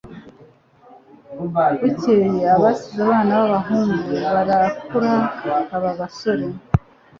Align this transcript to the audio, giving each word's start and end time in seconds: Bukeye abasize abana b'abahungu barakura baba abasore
Bukeye 1.81 2.39
abasize 2.55 2.99
abana 3.05 3.31
b'abahungu 3.39 4.11
barakura 4.33 5.13
baba 5.81 5.89
abasore 5.95 6.45